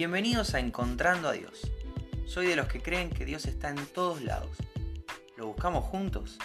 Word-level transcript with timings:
Bienvenidos 0.00 0.54
a 0.54 0.60
Encontrando 0.60 1.28
a 1.28 1.32
Dios. 1.32 1.70
Soy 2.24 2.46
de 2.46 2.56
los 2.56 2.68
que 2.68 2.80
creen 2.80 3.10
que 3.10 3.26
Dios 3.26 3.44
está 3.44 3.68
en 3.68 3.84
todos 3.84 4.22
lados. 4.22 4.56
¿Lo 5.36 5.48
buscamos 5.48 5.84
juntos? 5.84 6.38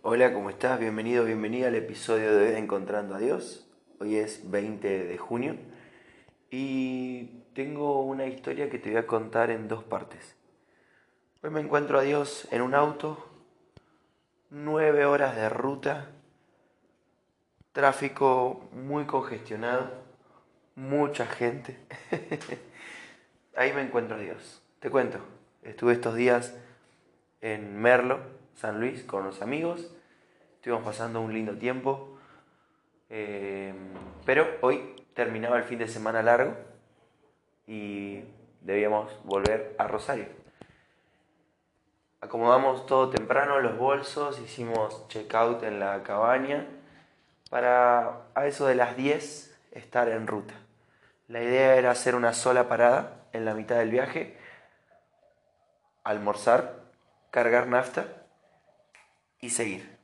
Hola, 0.00 0.32
¿cómo 0.32 0.48
estás? 0.48 0.80
Bienvenido, 0.80 1.26
bienvenida 1.26 1.68
al 1.68 1.74
episodio 1.74 2.34
de 2.34 2.56
Encontrando 2.56 3.14
a 3.14 3.18
Dios. 3.18 3.68
Hoy 3.98 4.16
es 4.16 4.50
20 4.50 5.04
de 5.04 5.18
junio 5.18 5.56
y 6.50 7.42
tengo 7.52 8.02
una 8.02 8.24
historia 8.24 8.70
que 8.70 8.78
te 8.78 8.88
voy 8.88 9.00
a 9.00 9.06
contar 9.06 9.50
en 9.50 9.68
dos 9.68 9.84
partes. 9.84 10.34
Hoy 11.42 11.50
me 11.50 11.60
encuentro 11.60 11.98
a 11.98 12.02
Dios 12.02 12.48
en 12.52 12.62
un 12.62 12.74
auto, 12.74 13.28
nueve 14.48 15.04
horas 15.04 15.36
de 15.36 15.50
ruta 15.50 16.10
tráfico 17.80 18.68
muy 18.72 19.06
congestionado, 19.06 19.88
mucha 20.74 21.24
gente. 21.24 21.78
Ahí 23.56 23.72
me 23.72 23.80
encuentro 23.80 24.16
a 24.16 24.18
Dios. 24.18 24.62
Te 24.80 24.90
cuento, 24.90 25.18
estuve 25.62 25.94
estos 25.94 26.14
días 26.14 26.54
en 27.40 27.80
Merlo, 27.80 28.18
San 28.54 28.80
Luis, 28.80 29.02
con 29.04 29.24
los 29.24 29.40
amigos. 29.40 29.90
Estuvimos 30.56 30.84
pasando 30.84 31.22
un 31.22 31.32
lindo 31.32 31.56
tiempo. 31.56 32.18
Eh, 33.08 33.72
pero 34.26 34.46
hoy 34.60 34.94
terminaba 35.14 35.56
el 35.56 35.64
fin 35.64 35.78
de 35.78 35.88
semana 35.88 36.22
largo 36.22 36.56
y 37.66 38.24
debíamos 38.60 39.10
volver 39.24 39.74
a 39.78 39.88
Rosario. 39.88 40.26
Acomodamos 42.20 42.84
todo 42.84 43.08
temprano 43.08 43.58
los 43.60 43.78
bolsos, 43.78 44.38
hicimos 44.38 45.08
check 45.08 45.34
out 45.34 45.62
en 45.62 45.80
la 45.80 46.02
cabaña 46.02 46.66
para 47.50 48.28
a 48.34 48.46
eso 48.46 48.66
de 48.66 48.76
las 48.76 48.96
10 48.96 49.58
estar 49.72 50.08
en 50.08 50.26
ruta. 50.26 50.54
La 51.28 51.42
idea 51.42 51.76
era 51.76 51.90
hacer 51.90 52.14
una 52.14 52.32
sola 52.32 52.68
parada 52.68 53.26
en 53.32 53.44
la 53.44 53.54
mitad 53.54 53.76
del 53.76 53.90
viaje, 53.90 54.38
almorzar, 56.02 56.80
cargar 57.30 57.66
nafta 57.66 58.06
y 59.40 59.50
seguir. 59.50 59.98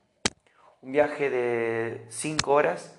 Un 0.82 0.92
viaje 0.92 1.30
de 1.30 2.06
5 2.10 2.52
horas 2.52 2.92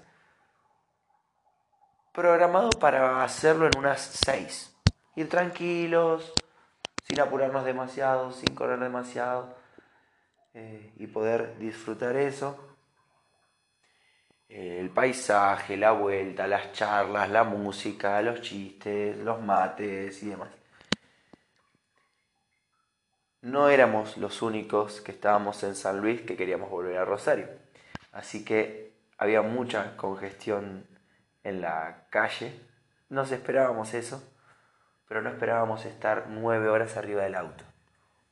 programado 2.14 2.70
para 2.72 3.24
hacerlo 3.24 3.68
en 3.68 3.78
unas 3.78 4.02
6. 4.02 4.76
Ir 5.16 5.30
tranquilos, 5.30 6.34
sin 7.04 7.20
apurarnos 7.20 7.66
demasiado, 7.66 8.32
sin 8.32 8.56
correr 8.56 8.80
demasiado 8.80 9.56
eh, 10.54 10.94
y 10.98 11.08
poder 11.08 11.58
disfrutar 11.60 12.16
eso 12.16 12.67
el 14.50 14.90
paisaje, 14.90 15.78
la 15.78 15.92
vuelta, 15.92 16.48
las 16.48 16.72
charlas, 16.72 17.30
la 17.30 17.44
música, 17.44 18.22
los 18.22 18.42
chistes, 18.42 19.18
los 19.18 19.42
mates 19.42 20.24
y 20.24 20.30
demás. 20.30 20.50
No 23.42 23.70
éramos 23.70 24.18
los 24.18 24.42
únicos 24.42 25.02
que 25.02 25.12
estábamos 25.12 25.64
en 25.64 25.76
San 25.76 26.00
Luis 26.00 26.22
que 26.22 26.36
queríamos 26.36 26.70
volver 26.70 26.98
a 26.98 27.06
Rosario. 27.06 27.48
Así 28.12 28.44
que 28.44 28.94
había 29.18 29.42
mucha 29.42 29.96
congestión 29.98 30.88
en 31.44 31.62
la 31.62 32.08
calle. 32.10 32.60
Nos 33.10 33.32
esperábamos 33.32 33.94
eso, 33.94 34.24
pero 35.08 35.22
no 35.22 35.30
esperábamos 35.30 35.86
estar 35.86 36.28
nueve 36.30 36.68
horas 36.68 36.98
arriba 36.98 37.24
del 37.24 37.36
auto. 37.36 37.64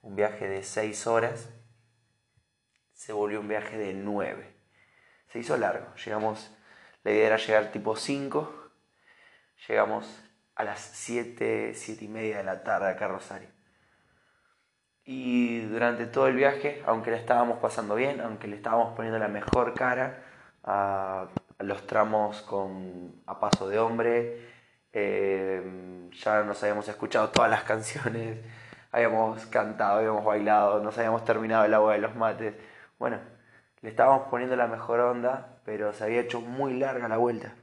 Un 0.01 0.15
viaje 0.15 0.47
de 0.47 0.63
seis 0.63 1.07
horas 1.07 1.49
se 2.93 3.13
volvió 3.13 3.41
un 3.41 3.47
viaje 3.47 3.77
de 3.77 3.93
nueve 3.93 4.54
se 5.35 5.39
hizo 5.39 5.57
largo. 5.57 5.85
Llegamos, 6.05 6.49
la 7.03 7.11
idea 7.11 7.27
era 7.27 7.35
llegar 7.35 7.69
tipo 7.73 7.97
5, 7.97 8.71
llegamos 9.67 10.23
a 10.55 10.63
las 10.63 10.79
7, 10.79 11.73
7 11.75 12.05
y 12.05 12.07
media 12.07 12.37
de 12.37 12.45
la 12.45 12.63
tarde 12.63 12.89
acá 12.89 13.05
a 13.05 13.09
Rosario. 13.09 13.49
Y 15.03 15.59
durante 15.65 16.05
todo 16.05 16.27
el 16.27 16.35
viaje, 16.37 16.81
aunque 16.85 17.11
le 17.11 17.17
estábamos 17.17 17.59
pasando 17.59 17.95
bien, 17.95 18.21
aunque 18.21 18.47
le 18.47 18.55
estábamos 18.55 18.95
poniendo 18.95 19.19
la 19.19 19.27
mejor 19.27 19.73
cara 19.73 20.23
a, 20.63 21.27
los 21.59 21.85
tramos 21.85 22.41
con, 22.43 23.21
a 23.25 23.37
paso 23.37 23.67
de 23.67 23.77
hombre, 23.77 24.39
eh, 24.93 26.09
ya 26.13 26.43
nos 26.43 26.63
habíamos 26.63 26.87
escuchado 26.87 27.27
todas 27.29 27.51
las 27.51 27.63
canciones, 27.65 28.39
habíamos 28.93 29.45
cantado, 29.47 29.97
habíamos 29.97 30.23
bailado, 30.23 30.81
nos 30.81 30.97
habíamos 30.97 31.25
terminado 31.25 31.65
el 31.65 31.73
agua 31.73 31.91
de 31.91 31.99
los 31.99 32.15
mates. 32.15 32.55
Bueno, 32.97 33.34
le 33.85 33.91
estábamos 33.91 34.29
poniendo 34.29 34.55
la 34.55 34.65
mejor 34.65 34.99
onda, 34.99 35.59
pero 35.63 35.93
se 35.93 36.03
había 36.03 36.21
hecho 36.21 36.41
muy 36.41 36.73
larga 36.73 37.07
la 37.07 37.17
vuelta. 37.17 37.53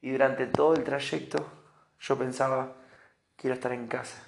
Y 0.00 0.10
durante 0.10 0.46
todo 0.46 0.74
el 0.74 0.82
trayecto 0.82 1.46
yo 2.00 2.18
pensaba, 2.18 2.72
quiero 3.36 3.54
estar 3.54 3.70
en 3.70 3.86
casa, 3.86 4.20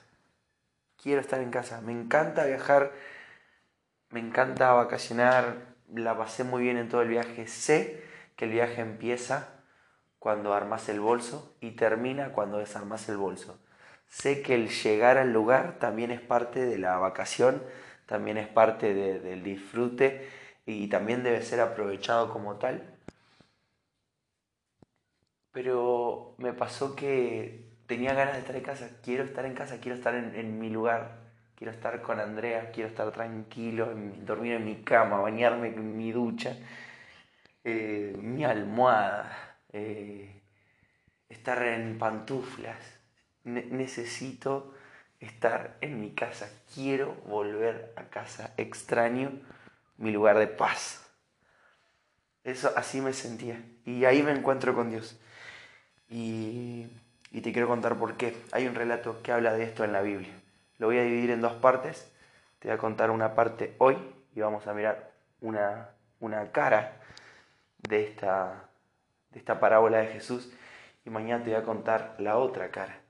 quiero 1.03 1.21
estar 1.21 1.41
en 1.41 1.51
casa. 1.51 1.81
Me 1.81 1.91
encanta 1.91 2.45
viajar, 2.45 2.93
me 4.11 4.21
encanta 4.21 4.75
vacacionar, 4.75 5.57
la 5.93 6.17
pasé 6.17 6.45
muy 6.45 6.63
bien 6.63 6.77
en 6.77 6.89
todo 6.89 7.03
el 7.03 7.09
viaje. 7.09 7.49
Sé 7.49 8.05
que 8.37 8.45
el 8.45 8.53
viaje 8.53 8.81
empieza 8.81 9.49
cuando 10.21 10.55
armas 10.55 10.89
el 10.89 11.01
bolso 11.01 11.57
y 11.61 11.73
termina 11.73 12.29
cuando 12.29 12.59
desarmas 12.59 13.09
el 13.09 13.17
bolso. 13.17 13.59
Sé 14.07 14.41
que 14.41 14.55
el 14.55 14.69
llegar 14.69 15.19
al 15.19 15.33
lugar 15.33 15.81
también 15.81 16.13
es 16.13 16.21
parte 16.21 16.65
de 16.65 16.79
la 16.79 16.97
vacación, 16.99 17.61
también 18.07 18.37
es 18.37 18.47
parte 18.47 18.95
del 18.95 19.43
disfrute 19.43 20.46
y 20.67 20.89
también 20.89 21.23
debe 21.23 21.43
ser 21.43 21.61
aprovechado 21.61 22.33
como 22.33 22.57
tal. 22.57 22.83
Pero 25.53 26.35
me 26.39 26.53
pasó 26.53 26.95
que 26.97 27.65
tenía 27.87 28.13
ganas 28.15 28.35
de 28.35 28.41
estar 28.41 28.57
en 28.57 28.63
casa, 28.63 28.91
quiero 29.03 29.25
estar 29.25 29.47
en 29.47 29.55
casa, 29.55 29.81
quiero 29.81 29.97
estar 29.97 30.15
en, 30.15 30.59
mi 30.59 30.69
lugar, 30.69 31.19
quiero 31.55 31.73
estar 31.73 32.03
con 32.03 32.21
Andrea, 32.21 32.73
quiero 32.73 32.91
estar 32.91 33.11
tranquilo, 33.13 33.95
dormir 34.23 34.55
en 34.55 34.65
mi 34.65 34.83
cama, 34.83 35.21
bañarme 35.21 35.69
en 35.69 35.97
mi 35.97 36.13
ducha, 36.13 36.57
eh, 37.65 38.15
mi 38.21 38.45
almohada, 38.45 39.57
eh, 39.73 40.43
estar 41.29 41.63
en 41.63 41.99
pantuflas. 41.99 42.79
necesito 43.45 44.75
estar 45.21 45.77
en 45.81 46.01
mi 46.01 46.11
casa, 46.15 46.51
quiero 46.75 47.15
volver 47.27 47.93
a 47.97 48.05
casa, 48.11 48.53
extraño 48.57 49.31
mi 49.99 50.11
lugar 50.11 50.39
de 50.39 50.47
paz. 50.47 51.03
Eso 52.45 52.73
así 52.77 53.01
me 53.01 53.13
sentía. 53.13 53.61
Y 53.85 54.05
ahí 54.05 54.23
me 54.23 54.33
encuentro 54.33 54.75
con 54.75 54.91
Dios. 54.91 55.19
Y, 56.09 56.87
y, 57.33 57.41
te 57.41 57.53
quiero 57.53 57.67
contar 57.67 57.97
por 57.97 58.17
qué. 58.17 58.37
Hay 58.53 58.67
un 58.67 58.75
relato 58.75 59.23
que 59.23 59.33
habla 59.33 59.53
de 59.53 59.65
esto 59.65 59.85
en 59.85 59.93
la 59.93 60.03
Biblia. 60.03 60.33
Lo 60.79 60.87
voy 60.87 60.99
a 60.99 61.03
dividir 61.03 61.31
en 61.31 61.41
dos 61.41 61.55
partes. 61.55 62.11
Te 62.59 62.69
voy 62.69 62.77
a 62.77 62.79
contar 62.79 63.11
una 63.11 63.35
parte 63.35 63.75
hoy 63.79 63.97
y 64.35 64.41
vamos 64.41 64.67
a 64.67 64.75
mirar 64.75 65.13
una, 65.41 65.91
una 66.21 66.53
cara 66.53 67.01
de 67.89 68.05
esta, 68.05 68.69
de 69.31 69.39
esta 69.39 69.59
parábola 69.59 69.99
de 69.99 70.09
Jesús. 70.09 70.53
Y 71.05 71.11
mañana 71.11 71.43
te 71.43 71.51
voy 71.51 71.61
a 71.61 71.65
contar 71.65 72.15
la 72.19 72.37
otra 72.37 72.71
cara. 72.71 73.01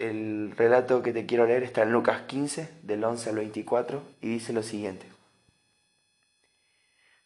El 0.00 0.54
relato 0.56 1.02
que 1.02 1.12
te 1.12 1.26
quiero 1.26 1.44
leer 1.44 1.62
está 1.62 1.82
en 1.82 1.92
Lucas 1.92 2.22
15, 2.22 2.70
del 2.84 3.04
11 3.04 3.28
al 3.28 3.36
24, 3.36 4.02
y 4.22 4.30
dice 4.30 4.54
lo 4.54 4.62
siguiente. 4.62 5.04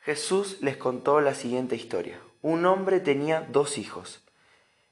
Jesús 0.01 0.59
les 0.61 0.77
contó 0.77 1.21
la 1.21 1.34
siguiente 1.34 1.77
historia. 1.77 2.19
Un 2.43 2.67
hombre 2.67 2.99
tenía 2.99 3.43
dos 3.43 3.79
hijos. 3.79 4.25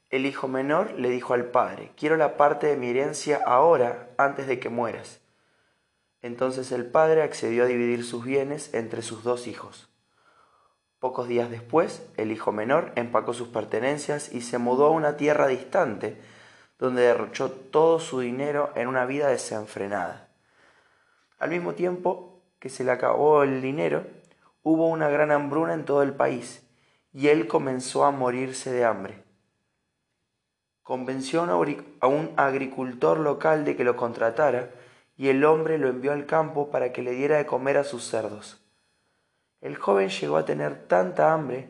El 0.09 0.25
hijo 0.25 0.47
menor 0.47 0.97
le 0.97 1.09
dijo 1.09 1.33
al 1.33 1.47
padre, 1.47 1.91
quiero 1.97 2.15
la 2.15 2.37
parte 2.37 2.67
de 2.67 2.77
mi 2.77 2.87
herencia 2.87 3.41
ahora, 3.45 4.07
antes 4.17 4.47
de 4.47 4.61
que 4.61 4.69
mueras. 4.69 5.19
Entonces 6.21 6.71
el 6.71 6.85
padre 6.85 7.21
accedió 7.21 7.65
a 7.65 7.67
dividir 7.67 8.05
sus 8.05 8.23
bienes 8.23 8.73
entre 8.73 9.01
sus 9.01 9.23
dos 9.23 9.45
hijos. 9.45 9.89
Pocos 10.99 11.27
días 11.27 11.51
después, 11.51 12.07
el 12.15 12.31
hijo 12.31 12.53
menor 12.53 12.93
empacó 12.95 13.33
sus 13.33 13.49
pertenencias 13.49 14.31
y 14.31 14.39
se 14.39 14.57
mudó 14.57 14.85
a 14.85 14.91
una 14.91 15.17
tierra 15.17 15.47
distante, 15.47 16.17
donde 16.83 17.03
derrochó 17.03 17.49
todo 17.49 17.97
su 17.97 18.19
dinero 18.19 18.73
en 18.75 18.89
una 18.89 19.05
vida 19.05 19.29
desenfrenada. 19.29 20.27
Al 21.39 21.49
mismo 21.49 21.75
tiempo 21.75 22.41
que 22.59 22.67
se 22.67 22.83
le 22.83 22.91
acabó 22.91 23.43
el 23.43 23.61
dinero, 23.61 24.05
hubo 24.63 24.89
una 24.89 25.07
gran 25.07 25.31
hambruna 25.31 25.75
en 25.75 25.85
todo 25.85 26.03
el 26.03 26.11
país, 26.11 26.61
y 27.13 27.29
él 27.29 27.47
comenzó 27.47 28.03
a 28.03 28.11
morirse 28.11 28.69
de 28.69 28.83
hambre. 28.83 29.23
Convenció 30.81 31.43
a 31.43 32.07
un 32.07 32.33
agricultor 32.35 33.17
local 33.17 33.63
de 33.63 33.77
que 33.77 33.85
lo 33.85 33.95
contratara, 33.95 34.69
y 35.15 35.29
el 35.29 35.45
hombre 35.45 35.77
lo 35.77 35.87
envió 35.87 36.11
al 36.11 36.25
campo 36.25 36.69
para 36.69 36.91
que 36.91 37.01
le 37.01 37.11
diera 37.11 37.37
de 37.37 37.45
comer 37.45 37.77
a 37.77 37.85
sus 37.85 38.03
cerdos. 38.03 38.61
El 39.61 39.77
joven 39.77 40.09
llegó 40.09 40.35
a 40.35 40.43
tener 40.43 40.85
tanta 40.87 41.31
hambre 41.31 41.69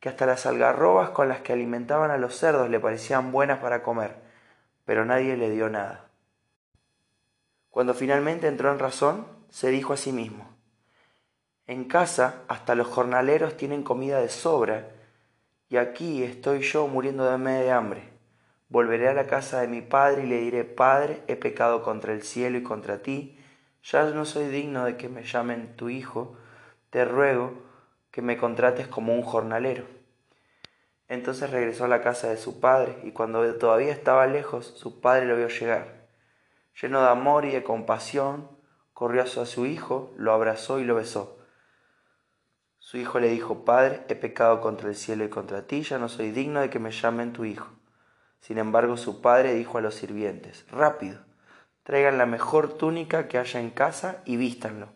que 0.00 0.08
hasta 0.08 0.24
las 0.24 0.46
algarrobas 0.46 1.10
con 1.10 1.28
las 1.28 1.40
que 1.40 1.52
alimentaban 1.52 2.10
a 2.10 2.16
los 2.16 2.36
cerdos 2.36 2.70
le 2.70 2.80
parecían 2.80 3.32
buenas 3.32 3.58
para 3.58 3.82
comer 3.82 4.24
pero 4.86 5.04
nadie 5.04 5.36
le 5.36 5.50
dio 5.50 5.68
nada. 5.68 6.08
Cuando 7.68 7.92
finalmente 7.92 8.46
entró 8.46 8.72
en 8.72 8.78
razón, 8.78 9.26
se 9.50 9.68
dijo 9.68 9.92
a 9.92 9.98
sí 9.98 10.12
mismo, 10.12 10.48
En 11.66 11.84
casa 11.84 12.44
hasta 12.48 12.74
los 12.74 12.86
jornaleros 12.86 13.58
tienen 13.58 13.82
comida 13.82 14.20
de 14.20 14.30
sobra, 14.30 14.92
y 15.68 15.76
aquí 15.76 16.22
estoy 16.22 16.60
yo 16.60 16.86
muriéndome 16.86 17.62
de 17.62 17.72
hambre. 17.72 18.08
Volveré 18.68 19.08
a 19.08 19.14
la 19.14 19.26
casa 19.26 19.60
de 19.60 19.68
mi 19.68 19.82
padre 19.82 20.24
y 20.24 20.26
le 20.26 20.38
diré, 20.38 20.64
Padre, 20.64 21.22
he 21.26 21.36
pecado 21.36 21.82
contra 21.82 22.12
el 22.12 22.22
cielo 22.22 22.56
y 22.56 22.62
contra 22.62 23.02
ti, 23.02 23.38
ya 23.82 24.04
no 24.10 24.24
soy 24.24 24.46
digno 24.46 24.84
de 24.84 24.96
que 24.96 25.08
me 25.08 25.24
llamen 25.24 25.76
tu 25.76 25.88
hijo, 25.88 26.36
te 26.90 27.04
ruego 27.04 27.52
que 28.10 28.22
me 28.22 28.36
contrates 28.36 28.88
como 28.88 29.14
un 29.14 29.22
jornalero. 29.22 29.95
Entonces 31.08 31.50
regresó 31.50 31.84
a 31.84 31.88
la 31.88 32.02
casa 32.02 32.28
de 32.28 32.36
su 32.36 32.60
padre, 32.60 32.98
y 33.04 33.12
cuando 33.12 33.54
todavía 33.54 33.92
estaba 33.92 34.26
lejos, 34.26 34.74
su 34.76 35.00
padre 35.00 35.26
lo 35.26 35.36
vio 35.36 35.48
llegar. 35.48 36.08
Lleno 36.80 37.00
de 37.00 37.08
amor 37.08 37.44
y 37.44 37.52
de 37.52 37.62
compasión, 37.62 38.50
corrió 38.92 39.22
hacia 39.22 39.46
su 39.46 39.66
hijo, 39.66 40.12
lo 40.16 40.32
abrazó 40.32 40.80
y 40.80 40.84
lo 40.84 40.96
besó. 40.96 41.38
Su 42.78 42.98
hijo 42.98 43.18
le 43.18 43.28
dijo, 43.28 43.64
Padre, 43.64 44.02
he 44.08 44.14
pecado 44.14 44.60
contra 44.60 44.88
el 44.88 44.94
cielo 44.94 45.24
y 45.24 45.28
contra 45.28 45.66
ti, 45.66 45.82
ya 45.82 45.98
no 45.98 46.08
soy 46.08 46.30
digno 46.30 46.60
de 46.60 46.70
que 46.70 46.78
me 46.78 46.92
llamen 46.92 47.32
tu 47.32 47.44
hijo. 47.44 47.68
Sin 48.40 48.58
embargo, 48.58 48.96
su 48.96 49.20
padre 49.20 49.54
dijo 49.54 49.78
a 49.78 49.80
los 49.80 49.94
sirvientes, 49.96 50.64
Rápido, 50.70 51.18
traigan 51.82 52.16
la 52.16 52.26
mejor 52.26 52.78
túnica 52.78 53.26
que 53.26 53.38
haya 53.38 53.60
en 53.60 53.70
casa 53.70 54.22
y 54.24 54.36
vístanlo. 54.36 54.88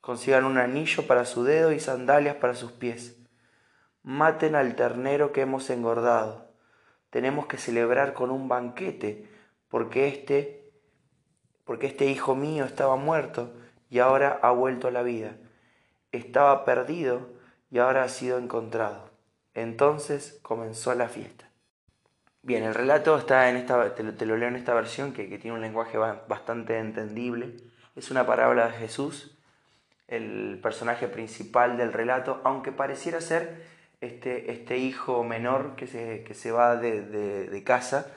Consigan 0.00 0.44
un 0.44 0.58
anillo 0.58 1.06
para 1.06 1.24
su 1.24 1.44
dedo 1.44 1.72
y 1.72 1.80
sandalias 1.80 2.36
para 2.36 2.54
sus 2.54 2.72
pies. 2.72 3.16
Maten 4.02 4.54
al 4.54 4.74
ternero 4.74 5.32
que 5.32 5.42
hemos 5.42 5.70
engordado. 5.70 6.48
Tenemos 7.10 7.46
que 7.46 7.58
celebrar 7.58 8.14
con 8.14 8.30
un 8.30 8.48
banquete, 8.48 9.28
porque 9.68 10.08
este, 10.08 10.72
porque 11.64 11.86
este 11.86 12.06
hijo 12.06 12.34
mío 12.34 12.64
estaba 12.64 12.96
muerto 12.96 13.52
y 13.90 13.98
ahora 13.98 14.38
ha 14.42 14.50
vuelto 14.50 14.88
a 14.88 14.90
la 14.90 15.02
vida. 15.02 15.36
Estaba 16.10 16.64
perdido 16.64 17.30
y 17.70 17.78
ahora 17.78 18.02
ha 18.04 18.08
sido 18.08 18.38
encontrado. 18.38 19.10
Entonces 19.54 20.38
comenzó 20.42 20.94
la 20.94 21.08
fiesta. 21.08 21.52
Bien, 22.42 22.64
el 22.64 22.74
relato 22.74 23.16
está 23.16 23.48
en 23.50 23.56
esta, 23.56 23.94
te 23.94 24.26
lo, 24.26 24.36
leo 24.36 24.48
en 24.48 24.56
esta 24.56 24.74
versión 24.74 25.12
que, 25.12 25.26
tiene 25.38 25.52
un 25.52 25.60
lenguaje 25.60 25.96
bastante 25.96 26.78
entendible. 26.78 27.56
Es 27.94 28.10
una 28.10 28.26
parábola 28.26 28.66
de 28.66 28.72
Jesús, 28.72 29.38
el 30.08 30.58
personaje 30.60 31.06
principal 31.06 31.76
del 31.76 31.92
relato, 31.92 32.40
aunque 32.42 32.72
pareciera 32.72 33.20
ser 33.20 33.64
este, 34.02 34.50
este 34.50 34.78
hijo 34.78 35.22
menor 35.22 35.76
que 35.76 35.86
se, 35.86 36.24
que 36.24 36.34
se 36.34 36.50
va 36.50 36.76
de, 36.76 37.62
casa. 37.64 38.12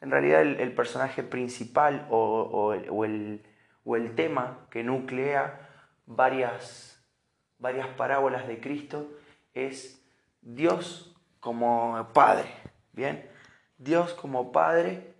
En 0.00 0.10
realidad 0.10 0.40
el, 0.40 0.74
personaje 0.74 1.22
principal 1.22 2.06
o, 2.10 2.72
el, 2.72 3.42
o, 3.84 3.96
el, 3.96 4.14
tema 4.14 4.66
que 4.70 4.82
nuclea 4.82 5.68
varias, 6.06 7.04
varias 7.58 7.88
parábolas 7.88 8.48
de 8.48 8.58
Cristo 8.58 9.10
es 9.52 10.02
Dios 10.40 11.14
como 11.40 12.08
Padre. 12.14 12.48
Bien, 12.92 13.30
Dios 13.76 14.14
como 14.14 14.50
Padre 14.50 15.14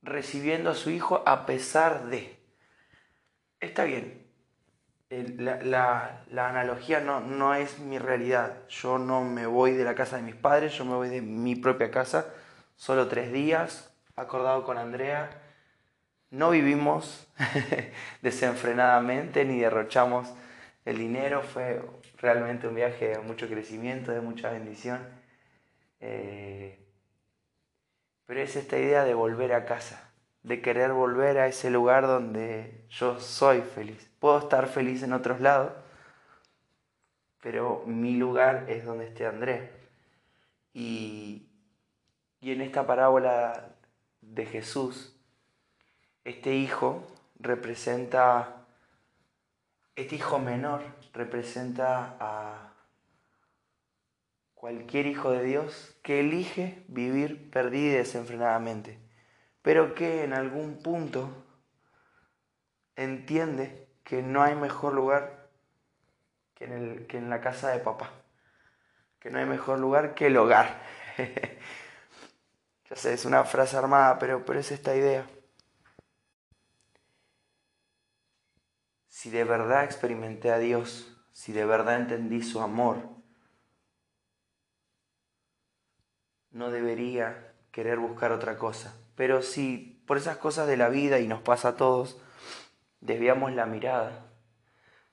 recibiendo 0.00 0.70
a 0.70 0.74
su 0.74 0.90
Hijo 0.90 1.24
a 1.26 1.44
pesar 1.44 2.06
de. 2.06 2.38
Está 3.58 3.82
bien, 3.82 4.21
la, 5.38 6.22
analogía 6.36 7.00
no, 7.00 7.20
no, 7.20 7.54
es 7.54 7.78
mi 7.78 7.98
realidad. 7.98 8.66
Yo 8.68 8.98
no 8.98 9.22
me 9.24 9.46
voy 9.46 9.72
de 9.72 9.84
la 9.84 9.94
casa 9.94 10.16
de 10.16 10.22
mis 10.22 10.34
padres, 10.34 10.76
yo 10.76 10.84
me 10.84 10.94
voy 10.94 11.08
de 11.08 11.22
mi 11.22 11.56
propia 11.56 11.90
casa, 11.90 12.26
solo 12.76 13.08
tres 13.08 13.32
días, 13.32 13.94
acordado 14.16 14.64
con 14.64 14.78
Andrea. 14.78 15.30
No 16.30 16.50
vivimos 16.50 17.28
desenfrenadamente 18.22 19.44
ni 19.44 19.60
derrochamos 19.60 20.32
el 20.84 20.98
dinero, 20.98 21.42
fue 21.42 21.82
realmente 22.18 22.66
un 22.66 22.74
viaje 22.74 23.08
de 23.08 23.18
mucho 23.18 23.48
crecimiento, 23.48 24.12
de 24.12 24.20
mucha 24.20 24.50
bendición 24.50 25.22
eh, 26.02 26.84
pero 28.26 28.40
es 28.40 28.56
esta 28.56 28.76
idea 28.76 29.04
de 29.04 29.14
volver 29.14 29.52
a 29.52 29.64
casa, 29.64 30.11
de 30.42 30.60
querer 30.60 30.92
volver 30.92 31.38
a 31.38 31.46
ese 31.46 31.70
lugar 31.70 32.06
donde 32.06 32.84
yo 32.90 33.20
soy 33.20 33.60
feliz. 33.60 34.10
Puedo 34.18 34.38
estar 34.38 34.66
feliz 34.68 35.02
en 35.02 35.12
otros 35.12 35.40
lados, 35.40 35.72
pero 37.40 37.84
mi 37.86 38.16
lugar 38.16 38.66
es 38.68 38.84
donde 38.84 39.06
esté 39.06 39.26
Andrés. 39.26 39.70
Y, 40.74 41.48
y 42.40 42.52
en 42.52 42.60
esta 42.60 42.86
parábola 42.86 43.74
de 44.20 44.46
Jesús, 44.46 45.14
este 46.24 46.54
hijo 46.54 47.06
representa, 47.38 48.64
este 49.96 50.16
hijo 50.16 50.38
menor 50.38 50.82
representa 51.12 52.16
a 52.18 52.72
cualquier 54.54 55.06
hijo 55.06 55.32
de 55.32 55.42
Dios 55.42 55.96
que 56.02 56.20
elige 56.20 56.84
vivir 56.86 57.50
perdido 57.50 57.94
y 57.94 57.96
desenfrenadamente, 57.96 58.98
pero 59.62 59.94
que 59.94 60.24
en 60.24 60.32
algún 60.32 60.82
punto 60.82 61.30
entiende 62.96 63.88
que 64.04 64.22
no 64.22 64.42
hay 64.42 64.54
mejor 64.54 64.92
lugar 64.94 65.48
que 66.54 66.64
en, 66.64 66.72
el, 66.72 67.06
que 67.06 67.18
en 67.18 67.30
la 67.30 67.40
casa 67.40 67.70
de 67.70 67.78
papá, 67.78 68.10
que 69.20 69.30
no 69.30 69.38
hay 69.38 69.46
mejor 69.46 69.78
lugar 69.78 70.14
que 70.14 70.26
el 70.26 70.36
hogar. 70.36 70.82
ya 72.90 72.96
sé, 72.96 73.14
es 73.14 73.24
una 73.24 73.44
frase 73.44 73.76
armada, 73.76 74.18
pero, 74.18 74.44
pero 74.44 74.58
es 74.58 74.72
esta 74.72 74.94
idea. 74.94 75.26
Si 79.08 79.30
de 79.30 79.44
verdad 79.44 79.84
experimenté 79.84 80.50
a 80.50 80.58
Dios, 80.58 81.16
si 81.30 81.52
de 81.52 81.64
verdad 81.64 81.96
entendí 81.96 82.42
su 82.42 82.60
amor, 82.60 82.98
no 86.50 86.70
debería 86.70 87.54
querer 87.70 87.98
buscar 87.98 88.32
otra 88.32 88.58
cosa. 88.58 88.94
Pero 89.14 89.42
si 89.42 90.02
por 90.06 90.16
esas 90.16 90.36
cosas 90.36 90.66
de 90.66 90.76
la 90.76 90.88
vida, 90.88 91.18
y 91.20 91.28
nos 91.28 91.42
pasa 91.42 91.68
a 91.68 91.76
todos, 91.76 92.20
desviamos 93.00 93.52
la 93.52 93.66
mirada, 93.66 94.26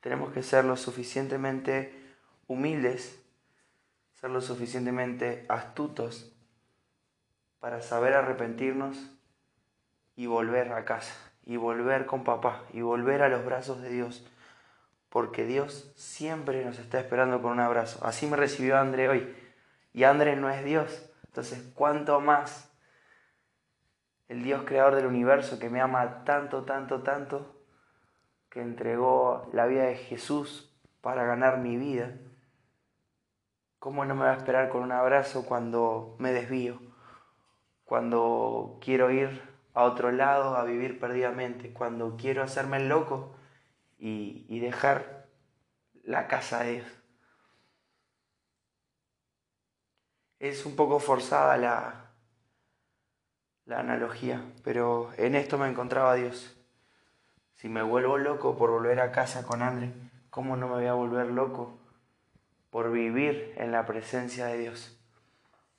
tenemos 0.02 0.32
que 0.32 0.44
ser 0.44 0.66
lo 0.66 0.78
suficientemente 0.78 2.16
humildes, 2.48 3.20
ser 4.14 4.30
lo 4.30 4.42
suficientemente 4.42 5.46
astutos 5.50 6.34
para 7.60 7.82
saber 7.82 8.14
arrepentirnos 8.14 8.98
y 10.16 10.26
volver 10.26 10.72
a 10.74 10.86
casa, 10.86 11.14
y 11.46 11.58
volver 11.58 12.06
con 12.06 12.24
papá, 12.24 12.64
y 12.74 12.82
volver 12.82 13.22
a 13.22 13.30
los 13.30 13.46
brazos 13.46 13.82
de 13.82 13.90
Dios, 13.90 14.26
porque 15.10 15.46
Dios 15.46 15.92
siempre 15.96 16.64
nos 16.64 16.80
está 16.80 17.00
esperando 17.00 17.42
con 17.42 17.54
un 17.54 17.60
abrazo. 17.60 18.06
Así 18.06 18.28
me 18.28 18.38
recibió 18.38 18.78
André 18.78 19.10
hoy, 19.10 19.36
y 19.94 20.04
André 20.04 20.36
no 20.36 20.50
es 20.50 20.64
Dios, 20.64 21.10
entonces, 21.28 21.64
¿cuánto 21.74 22.20
más 22.20 22.69
el 24.30 24.44
Dios 24.44 24.64
creador 24.64 24.96
del 24.96 25.08
universo 25.08 25.60
que 25.60 25.70
me 25.70 25.82
ama 25.82 26.24
tanto, 26.24 26.64
tanto, 26.64 27.02
tanto, 27.02 27.56
que 28.50 28.62
entregó 28.62 29.50
la 29.54 29.66
vida 29.66 29.84
de 29.84 29.96
Jesús 29.96 30.72
para 31.02 31.26
ganar 31.26 31.58
mi 31.58 31.78
vida? 31.78 32.14
¿Cómo 33.80 34.06
no 34.06 34.14
me 34.16 34.26
va 34.26 34.32
a 34.32 34.38
esperar 34.38 34.70
con 34.70 34.84
un 34.84 34.92
abrazo 34.92 35.46
cuando 35.46 36.16
me 36.20 36.32
desvío? 36.32 36.80
Cuando 37.86 38.78
quiero 38.82 39.10
ir 39.10 39.42
a 39.74 39.84
otro 39.84 40.12
lado 40.12 40.56
a 40.56 40.64
vivir 40.64 41.00
perdidamente, 41.00 41.74
cuando 41.74 42.16
quiero 42.16 42.44
hacerme 42.44 42.78
el 42.78 42.90
loco 42.90 43.36
y, 43.98 44.46
y 44.48 44.60
dejar 44.60 45.28
la 46.04 46.28
casa 46.28 46.64
de 46.64 46.74
Dios. 46.74 46.88
Es 50.38 50.66
un 50.66 50.76
poco 50.76 51.00
forzada 51.00 51.58
la, 51.58 52.09
la 53.70 53.82
analogía, 53.82 54.44
pero 54.64 55.12
en 55.18 55.36
esto 55.36 55.60
me 55.60 55.70
encontraba 55.70 56.16
Dios. 56.16 56.58
Si 57.54 57.70
me 57.70 57.84
vuelvo 57.84 58.18
loco 58.18 58.58
por 58.58 58.72
volver 58.72 59.00
a 59.00 59.12
casa 59.12 59.46
con 59.46 59.62
André, 59.62 59.94
¿cómo 60.32 60.58
no 60.58 60.68
me 60.68 60.74
voy 60.74 60.88
a 60.88 60.94
volver 60.94 61.28
loco 61.28 61.78
por 62.72 62.92
vivir 62.92 63.54
en 63.58 63.72
la 63.72 63.86
presencia 63.86 64.48
de 64.48 64.58
Dios? 64.58 65.00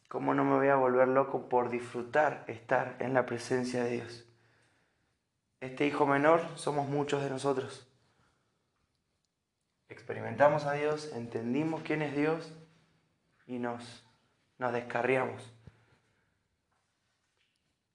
¿Cómo 0.07 0.35
no 0.35 0.45
me 0.45 0.55
voy 0.55 0.69
a 0.69 0.77
volver 0.77 1.09
loco 1.09 1.49
por 1.49 1.69
disfrutar 1.69 2.45
estar 2.47 2.95
en 3.01 3.13
la 3.13 3.27
presencia 3.27 3.83
de 3.83 3.91
Dios? 3.91 4.25
Este 5.61 5.85
hijo 5.85 6.07
menor 6.07 6.43
somos 6.55 6.89
muchos 6.89 7.25
de 7.25 7.31
nosotros. 7.31 7.89
Experimentamos 9.89 10.65
a 10.65 10.75
Dios, 10.75 11.11
entendimos 11.13 11.83
quién 11.83 12.03
es 12.03 12.15
Dios 12.15 12.53
y 13.49 13.59
nos 13.59 14.07
nos 14.59 14.73
descarriamos. 14.75 15.43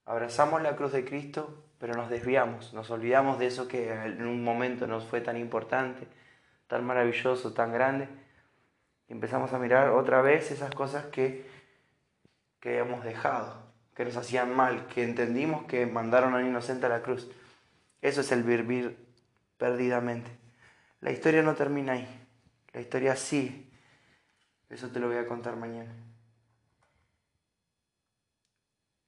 Abrazamos 0.06 0.62
la 0.62 0.76
cruz 0.76 0.92
de 0.92 1.04
Cristo, 1.04 1.64
pero 1.78 1.94
nos 1.94 2.08
desviamos, 2.08 2.72
nos 2.72 2.90
olvidamos 2.90 3.40
de 3.40 3.46
eso 3.46 3.66
que 3.66 3.92
en 3.92 4.24
un 4.24 4.42
momento 4.42 4.86
nos 4.86 5.04
fue 5.04 5.20
tan 5.20 5.36
importante, 5.36 6.06
tan 6.68 6.84
maravilloso, 6.84 7.52
tan 7.52 7.72
grande, 7.72 8.08
y 9.08 9.12
empezamos 9.12 9.52
a 9.52 9.58
mirar 9.58 9.90
otra 9.90 10.22
vez 10.22 10.52
esas 10.52 10.70
cosas 10.70 11.06
que, 11.06 11.44
que 12.60 12.78
hemos 12.78 13.04
dejado, 13.04 13.66
que 13.94 14.04
nos 14.04 14.16
hacían 14.16 14.54
mal, 14.54 14.86
que 14.86 15.02
entendimos 15.02 15.64
que 15.64 15.86
mandaron 15.86 16.34
a 16.34 16.38
un 16.38 16.46
inocente 16.46 16.86
a 16.86 16.88
la 16.88 17.02
cruz. 17.02 17.28
Eso 18.00 18.20
es 18.20 18.30
el 18.30 18.44
vivir 18.44 18.96
perdidamente. 19.58 20.30
la 21.00 21.10
historia 21.10 21.42
no 21.42 21.54
termina 21.54 21.94
ahí. 21.94 22.28
La 22.72 22.80
historia 22.80 23.16
sigue. 23.16 23.70
Eso 24.68 24.88
te 24.88 25.00
lo 25.00 25.08
voy 25.08 25.16
a 25.16 25.26
contar 25.26 25.56
mañana. 25.56 25.92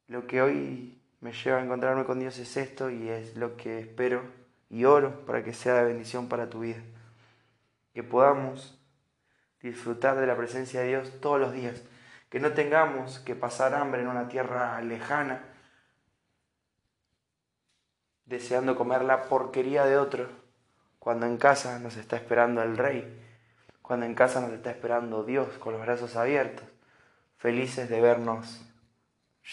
Lo 0.09 0.27
que 0.27 0.41
hoy 0.41 0.99
me 1.21 1.33
lleva 1.33 1.59
a 1.59 1.63
encontrarme 1.63 2.07
con 2.07 2.19
Dios 2.19 2.39
es 2.39 2.57
esto 2.57 2.89
y 2.89 3.11
es 3.11 3.37
lo 3.37 3.59
que 3.59 3.79
espero 3.79 4.23
y 4.71 4.87
oro 4.87 5.27
para 5.27 5.45
que 5.45 5.53
sea 5.53 5.75
de 5.75 5.85
bendición 5.85 6.31
para 6.31 6.49
tu 6.49 6.61
vida. 6.61 6.83
Que 7.93 8.03
podamos 8.03 8.81
disfrutar 9.61 10.17
de 10.19 10.27
la 10.27 10.35
presencia 10.35 10.81
de 10.81 10.89
Dios 10.89 11.21
todos 11.21 11.39
los 11.39 11.53
días. 11.53 11.83
Que 12.31 12.41
no 12.41 12.53
tengamos 12.53 13.19
que 13.19 13.35
pasar 13.35 13.75
hambre 13.75 14.01
en 14.01 14.09
una 14.09 14.29
tierra 14.29 14.81
lejana, 14.81 15.45
deseando 18.25 18.77
comer 18.77 19.03
la 19.03 19.25
porquería 19.25 19.85
de 19.85 19.99
otro, 19.99 20.29
cuando 20.99 21.27
en 21.27 21.37
casa 21.37 21.79
nos 21.81 21.97
está 21.97 22.17
esperando 22.17 22.63
el 22.63 22.79
Rey, 22.79 23.19
cuando 23.83 24.07
en 24.07 24.15
casa 24.15 24.41
nos 24.41 24.53
está 24.53 24.71
esperando 24.71 25.25
Dios 25.25 25.49
con 25.59 25.73
los 25.75 25.83
brazos 25.83 26.17
abiertos, 26.17 26.67
felices 27.39 27.89
de 27.89 28.01
vernos 28.01 28.68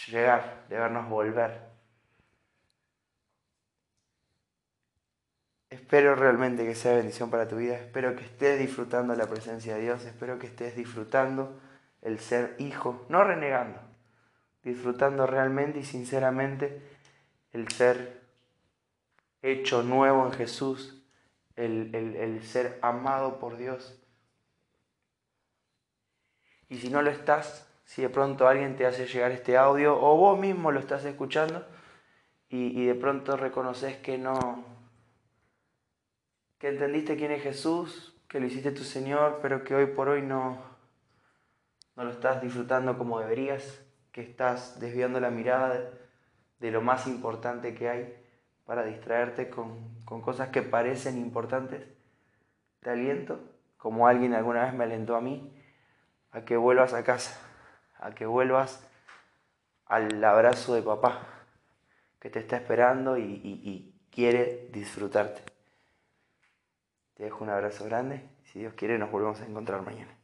llegar, 0.06 0.66
de 0.68 0.78
vernos 0.78 1.08
volver. 1.08 1.60
Espero 5.70 6.14
realmente 6.14 6.64
que 6.64 6.74
sea 6.74 6.96
bendición 6.96 7.30
para 7.30 7.48
tu 7.48 7.56
vida, 7.56 7.76
espero 7.76 8.14
que 8.14 8.24
estés 8.24 8.58
disfrutando 8.58 9.14
la 9.14 9.26
presencia 9.26 9.74
de 9.74 9.82
Dios, 9.82 10.04
espero 10.04 10.38
que 10.38 10.46
estés 10.46 10.76
disfrutando 10.76 11.60
el 12.02 12.20
ser 12.20 12.54
hijo, 12.58 13.04
no 13.08 13.24
renegando, 13.24 13.80
disfrutando 14.62 15.26
realmente 15.26 15.80
y 15.80 15.84
sinceramente 15.84 16.82
el 17.52 17.68
ser 17.68 18.22
hecho 19.42 19.82
nuevo 19.82 20.26
en 20.26 20.32
Jesús, 20.32 21.02
el, 21.56 21.94
el 21.94 22.42
ser 22.44 22.78
amado 22.82 23.38
por 23.38 23.56
Dios. 23.56 24.00
Y 26.68 26.78
si 26.78 26.90
no 26.90 27.02
lo 27.02 27.10
estás, 27.10 27.66
si 27.86 28.02
de 28.02 28.10
pronto 28.10 28.46
alguien 28.46 28.76
te 28.76 28.84
hace 28.84 29.06
llegar 29.06 29.30
este 29.30 29.56
audio 29.56 29.98
o 29.98 30.16
vos 30.16 30.38
mismo 30.38 30.72
lo 30.72 30.80
estás 30.80 31.04
escuchando 31.04 31.64
y, 32.48 32.78
y 32.78 32.86
de 32.86 32.94
pronto 32.94 33.36
reconoces 33.36 33.96
que 33.96 34.18
no, 34.18 34.64
que 36.58 36.68
entendiste 36.68 37.16
quién 37.16 37.30
es 37.30 37.42
Jesús, 37.42 38.14
que 38.28 38.40
lo 38.40 38.46
hiciste 38.46 38.72
tu 38.72 38.82
Señor, 38.82 39.38
pero 39.40 39.62
que 39.62 39.74
hoy 39.74 39.86
por 39.86 40.08
hoy 40.08 40.20
no, 40.20 40.58
no 41.94 42.04
lo 42.04 42.10
estás 42.10 42.42
disfrutando 42.42 42.98
como 42.98 43.20
deberías, 43.20 43.82
que 44.10 44.20
estás 44.20 44.80
desviando 44.80 45.20
la 45.20 45.30
mirada 45.30 45.90
de, 46.58 46.70
lo 46.72 46.82
más 46.82 47.06
importante 47.06 47.74
que 47.74 47.88
hay 47.88 48.16
para 48.64 48.82
distraerte 48.82 49.48
con, 49.48 50.04
con 50.04 50.22
cosas 50.22 50.48
que 50.48 50.62
parecen 50.62 51.18
importantes, 51.18 51.86
te 52.80 52.90
aliento, 52.90 53.38
como 53.76 54.08
alguien 54.08 54.34
alguna 54.34 54.64
vez 54.64 54.74
me 54.74 54.84
alentó 54.84 55.14
a 55.14 55.20
mí, 55.20 55.54
a 56.32 56.44
que 56.44 56.56
vuelvas 56.56 56.92
a 56.94 57.04
casa, 57.04 57.38
a 58.06 58.14
que 58.14 58.24
vuelvas 58.24 58.86
al 59.86 60.22
abrazo 60.22 60.74
de 60.74 60.82
papá, 60.82 61.26
que 62.20 62.30
te 62.30 62.38
está 62.38 62.56
esperando 62.56 63.18
y, 63.18 63.22
y, 63.22 63.92
quiere 64.10 64.68
disfrutarte. 64.72 65.42
Te 67.14 67.24
dejo 67.24 67.44
un 67.44 67.50
abrazo 67.50 67.84
grande. 67.84 68.22
Si 68.44 68.60
Dios 68.60 68.74
quiere, 68.74 68.96
nos 68.96 69.10
volvemos 69.10 69.40
a 69.40 69.46
encontrar 69.46 69.82
mañana. 69.82 70.15